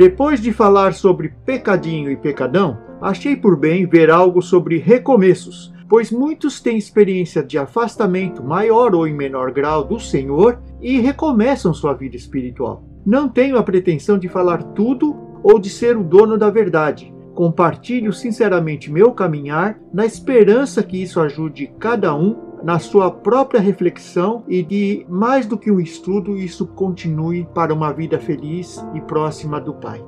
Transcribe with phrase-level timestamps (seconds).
[0.00, 6.10] Depois de falar sobre pecadinho e pecadão, achei por bem ver algo sobre recomeços, pois
[6.10, 11.92] muitos têm experiência de afastamento maior ou em menor grau do Senhor e recomeçam sua
[11.92, 12.82] vida espiritual.
[13.04, 17.12] Não tenho a pretensão de falar tudo ou de ser o dono da verdade.
[17.34, 24.44] Compartilho sinceramente meu caminhar, na esperança que isso ajude cada um na sua própria reflexão
[24.48, 29.60] e de mais do que um estudo, isso continue para uma vida feliz e próxima
[29.60, 30.04] do Pai.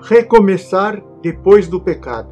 [0.00, 2.28] Recomeçar depois do pecado.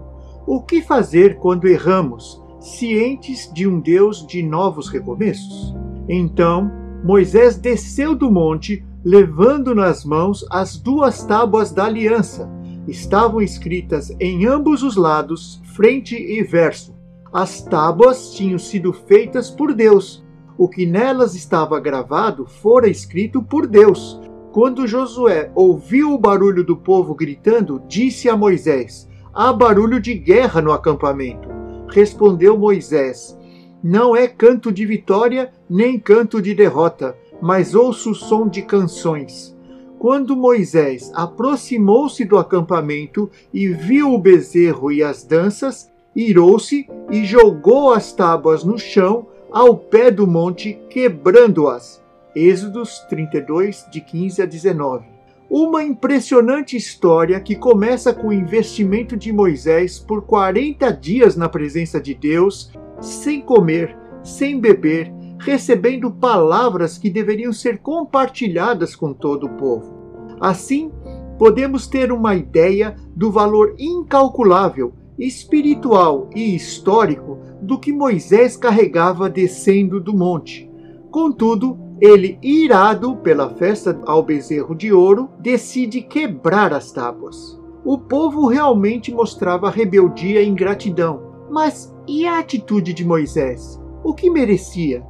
[0.47, 5.75] O que fazer quando erramos, cientes de um Deus de novos recomeços?
[6.09, 6.71] Então,
[7.05, 12.51] Moisés desceu do monte, levando nas mãos as duas tábuas da aliança.
[12.87, 16.98] Estavam escritas em ambos os lados, frente e verso
[17.33, 20.25] as tábuas tinham sido feitas por Deus.
[20.57, 24.21] O que nelas estava gravado fora escrito por Deus.
[24.53, 30.61] Quando Josué ouviu o barulho do povo gritando, disse a Moisés: Há barulho de guerra
[30.61, 31.49] no acampamento.
[31.89, 33.39] Respondeu Moisés:
[33.83, 39.57] Não é canto de vitória nem canto de derrota, mas ouço o som de canções.
[39.99, 47.93] Quando Moisés aproximou-se do acampamento e viu o bezerro e as danças, irou-se e jogou
[47.93, 52.03] as tábuas no chão ao pé do monte, quebrando-as.
[52.35, 55.07] Êxodos 32, de 15 a 19.
[55.49, 62.01] Uma impressionante história que começa com o investimento de Moisés por 40 dias na presença
[62.01, 69.51] de Deus, sem comer, sem beber, recebendo palavras que deveriam ser compartilhadas com todo o
[69.51, 69.97] povo.
[70.41, 70.91] Assim,
[71.39, 80.01] podemos ter uma ideia do valor incalculável espiritual e histórico do que Moisés carregava descendo
[80.01, 80.71] do monte.
[81.11, 87.59] Contudo, ele, irado pela festa ao bezerro de ouro, decide quebrar as tábuas.
[87.85, 91.29] O povo realmente mostrava rebeldia e ingratidão.
[91.51, 93.81] Mas e a atitude de Moisés?
[94.05, 95.03] O que merecia?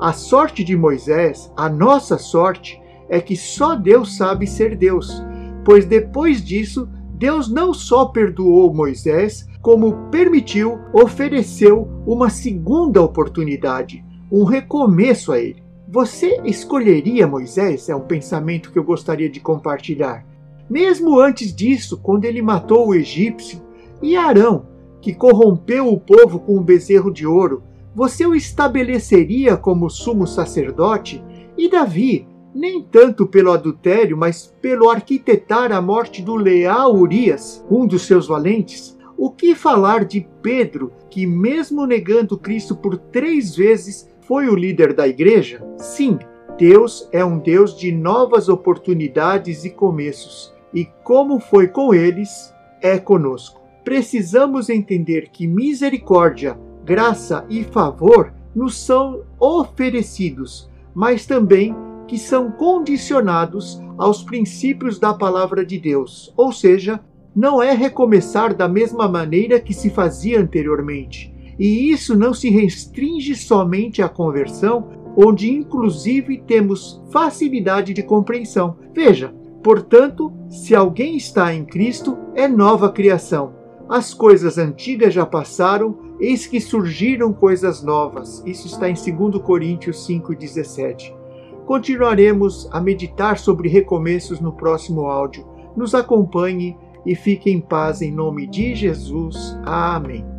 [0.00, 5.22] A sorte de Moisés, a nossa sorte, é que só Deus sabe ser Deus,
[5.64, 14.44] pois depois disso, Deus não só perdoou Moisés, como permitiu, ofereceu uma segunda oportunidade, um
[14.44, 15.62] recomeço a ele.
[15.88, 17.88] Você escolheria Moisés?
[17.88, 20.26] É um pensamento que eu gostaria de compartilhar.
[20.68, 23.62] Mesmo antes disso, quando ele matou o egípcio,
[24.02, 24.66] e Arão,
[25.00, 27.62] que corrompeu o povo com um bezerro de ouro,
[27.94, 31.22] você o estabeleceria como sumo sacerdote?
[31.56, 37.86] E Davi, nem tanto pelo adultério, mas pelo arquitetar a morte do leal Urias, um
[37.86, 38.96] dos seus valentes?
[39.16, 44.92] O que falar de Pedro, que, mesmo negando Cristo por três vezes, foi o líder
[44.92, 45.64] da igreja?
[45.78, 46.18] Sim,
[46.56, 52.98] Deus é um Deus de novas oportunidades e começos, e como foi com eles, é
[52.98, 53.60] conosco.
[53.84, 61.74] Precisamos entender que misericórdia, graça e favor nos são oferecidos, mas também
[62.06, 67.00] que são condicionados aos princípios da palavra de Deus, ou seja,
[67.34, 71.34] não é recomeçar da mesma maneira que se fazia anteriormente.
[71.58, 78.76] E isso não se restringe somente à conversão, onde inclusive temos facilidade de compreensão.
[78.92, 83.54] Veja, portanto, se alguém está em Cristo, é nova criação.
[83.88, 88.42] As coisas antigas já passaram, eis que surgiram coisas novas.
[88.46, 91.23] Isso está em 2 Coríntios 5,17.
[91.66, 95.46] Continuaremos a meditar sobre recomeços no próximo áudio.
[95.76, 96.76] Nos acompanhe
[97.06, 99.58] e fique em paz em nome de Jesus.
[99.64, 100.33] Amém.